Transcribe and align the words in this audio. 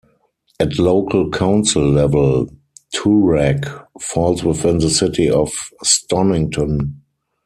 At 0.59 0.79
local 0.79 1.29
council 1.29 1.83
level, 1.87 2.47
Toorak 2.95 3.85
falls 4.01 4.43
within 4.43 4.79
the 4.79 4.89
City 4.89 5.29
of 5.29 5.51
Stonnington. 5.83 6.95